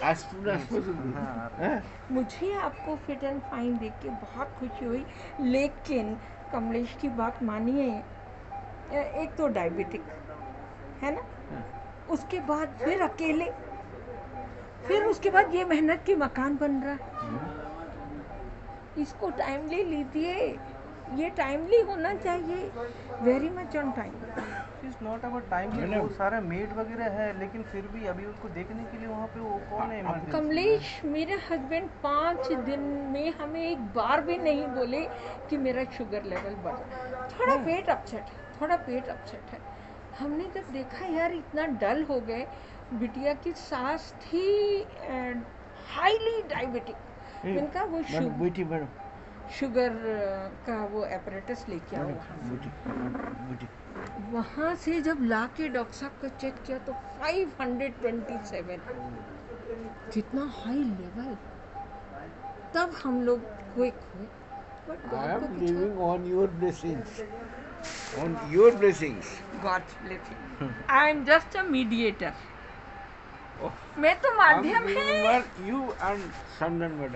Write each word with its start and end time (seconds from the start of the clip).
possible. 0.00 0.58
हाँ। 1.14 1.50
हाँ? 1.60 1.82
मुझे 2.10 2.52
आपको 2.54 2.96
फिट 2.96 3.24
एंड 3.24 3.40
फाइन 3.40 3.76
देख 3.78 3.92
के 4.02 4.08
बहुत 4.08 4.54
खुशी 4.58 4.84
हुई 4.84 5.04
लेकिन 5.40 6.16
कमलेश 6.52 6.96
की 7.00 7.08
बात 7.08 7.42
मानिए 7.42 7.88
एक 9.22 9.34
तो 9.38 9.48
डायबिटिक 9.48 10.04
है 11.02 11.14
ना 11.14 11.22
हाँ। 11.50 11.64
उसके 12.10 12.40
बाद 12.40 12.78
फिर 12.84 13.02
अकेले 13.02 13.50
फिर 14.86 15.04
उसके 15.04 15.30
बाद 15.30 15.54
ये 15.54 15.64
मेहनत 15.64 16.02
की 16.06 16.14
मकान 16.14 16.56
बन 16.56 16.80
रहा 16.82 16.92
है 16.92 16.98
हाँ? 17.30 17.56
इसको 18.98 19.30
टाइमली 19.30 19.82
लीजिए 19.84 20.34
ये 21.08 21.28
टाइमली 21.30 21.80
होना 21.80 22.14
चाहिए 22.14 22.70
very 23.22 23.48
much 23.50 23.76
on 23.76 23.90
time 23.92 24.12
is 24.88 25.04
not 25.04 25.24
about 25.24 25.48
time 25.50 25.70
मैंने- 25.76 26.00
वो 26.02 26.08
सारा 26.08 26.40
मेड 26.40 26.72
वगैरह 26.72 27.10
है 27.12 27.38
लेकिन 27.40 27.62
फिर 27.62 27.88
भी 27.94 28.06
अभी 28.06 28.26
उसको 28.26 28.48
देखने 28.48 28.84
के 28.84 28.98
लिए 28.98 29.06
वहाँ 29.06 29.26
पे 29.26 29.40
वो 29.40 29.58
कौन 29.70 29.90
है? 29.90 30.02
कमलेश 30.32 31.00
मेरे 31.04 31.34
हस्बैंड 31.50 31.88
पाँच 32.02 32.52
दिन 32.52 32.80
में 33.12 33.32
हमें 33.32 33.60
एक 33.62 33.78
बार 33.94 34.20
भी 34.20 34.38
नहीं 34.38 34.66
बोले 34.66 35.00
कि 35.50 35.56
मेरा 35.56 35.84
शुगर 35.84 36.24
लेवल 36.24 36.54
बढ़ा 36.54 37.28
थोड़ा 37.38 37.56
पेट 37.56 37.88
अपसेट 37.90 38.20
है 38.20 38.60
थोड़ा 38.60 38.76
पेट 38.76 39.08
अपसेट 39.08 39.52
है। 39.52 39.60
हमने 40.18 40.44
जब 40.54 40.72
देखा 40.72 41.06
यार 41.06 41.32
इतना 41.32 41.66
डल 41.82 42.02
हो 42.04 42.20
गए 42.20 42.46
बिटिया 42.92 43.34
की 43.34 43.52
सास 43.52 44.12
थी 44.22 44.46
हाईली 45.92 46.42
डायबिटिक 46.48 46.96
इनका 47.46 47.84
वो 47.84 47.96
मैडम 47.96 48.18
शु- 48.18 48.40
बेटी 48.40 48.64
मैडम 48.64 48.86
शुगर 49.58 49.90
का 50.66 50.84
वो 50.86 51.04
एपरेटस 51.04 51.66
लेके 51.68 51.96
आओ 51.96 52.10
वहाँ 54.32 54.74
से। 54.74 55.00
जब 55.00 55.18
ला 55.22 55.46
के 55.56 55.68
डॉक्टर 55.68 55.94
साहब 55.94 56.12
को 56.20 56.28
चेक 56.40 56.54
किया 56.66 56.78
तो 56.78 56.92
527 57.22 58.80
कितना 60.14 60.52
हाई 60.58 60.74
लेवल 60.74 61.36
तब 62.74 62.90
हम 63.04 63.22
लोग 63.22 63.40
क्विक 63.74 63.94
हुए। 64.14 64.26
बट 64.88 64.98
गॉड 65.10 65.40
को. 65.40 65.46
On 66.10 66.20
your 66.32 66.48
blessings. 68.80 69.26
A 71.56 71.62
mediator 71.62 72.32
Oh, 73.60 73.70
मैं 73.98 74.20
तो 74.20 74.34
माध्यम 74.36 74.88
है। 74.88 75.42
Sandan 76.58 76.92
madam. 76.92 77.08